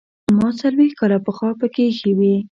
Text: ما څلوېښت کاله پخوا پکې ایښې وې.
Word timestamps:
ما 0.37 0.47
څلوېښت 0.59 0.95
کاله 0.99 1.17
پخوا 1.25 1.49
پکې 1.59 1.81
ایښې 1.87 2.11
وې. 2.17 2.33